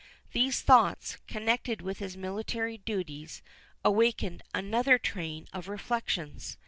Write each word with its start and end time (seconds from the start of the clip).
These 0.31 0.61
thoughts, 0.63 1.17
connected 1.27 1.83
with 1.83 1.99
his 1.99 2.17
military 2.17 2.75
duties, 2.79 3.43
awakened 3.85 4.41
another 4.51 4.97
train 4.97 5.47
of 5.53 5.67
reflections. 5.67 6.57